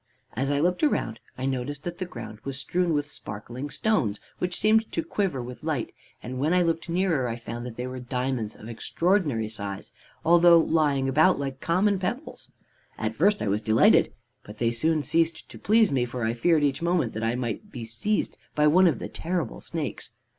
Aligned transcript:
"As 0.35 0.49
I 0.49 0.59
looked 0.59 0.81
around, 0.83 1.19
I 1.37 1.45
noticed 1.45 1.83
that 1.83 1.99
the 1.99 2.07
ground 2.07 2.39
was 2.43 2.57
strewn 2.59 2.91
with 2.95 3.11
sparkling 3.11 3.69
stones, 3.69 4.19
which 4.39 4.55
seemed 4.55 4.91
to 4.93 5.03
quiver 5.03 5.43
with 5.43 5.61
light, 5.63 5.93
and 6.23 6.39
when 6.39 6.55
I 6.55 6.63
looked 6.63 6.89
nearer, 6.89 7.27
I 7.27 7.35
found 7.35 7.67
they 7.67 7.85
were 7.85 7.99
diamonds 7.99 8.55
of 8.55 8.67
extraordinary 8.67 9.47
size, 9.47 9.91
although 10.25 10.57
lying 10.57 11.07
about 11.07 11.37
like 11.37 11.61
common 11.61 11.99
pebbles. 11.99 12.49
At 12.97 13.15
first 13.15 13.43
I 13.43 13.47
was 13.47 13.61
delighted, 13.61 14.11
but 14.43 14.57
they 14.57 14.71
soon 14.71 15.03
ceased 15.03 15.47
to 15.49 15.59
please 15.59 15.91
me, 15.91 16.05
for 16.05 16.23
I 16.23 16.33
feared 16.33 16.63
each 16.63 16.81
moment 16.81 17.15
I 17.21 17.35
might 17.35 17.71
be 17.71 17.85
seized 17.85 18.39
by 18.55 18.65
one 18.65 18.87
of 18.87 18.97
the 18.97 19.07
terrible 19.07 19.61
snakes. 19.61 20.13